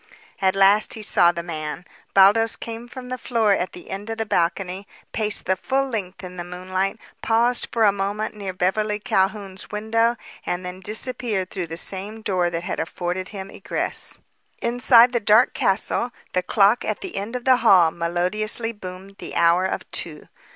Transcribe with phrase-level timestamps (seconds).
[0.41, 1.85] At last he saw the man.
[2.15, 6.23] Baldos came from the floor at the end of the balcony, paced the full length
[6.23, 11.67] in the moonlight, paused for a moment near Beverly Calhoun's window and then disappeared through
[11.67, 14.17] the same door that had afforded him egress.
[14.59, 19.35] Inside the dark castle the clock at the end of the hall melodiously boomed the
[19.35, 20.27] hour of two.